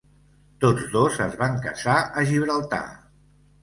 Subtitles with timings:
[0.65, 2.85] Tots dos es van casar a Gibraltar.